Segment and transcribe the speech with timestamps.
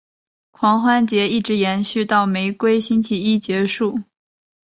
[0.49, 3.99] 狂欢节一直延续到玫瑰星期一结束。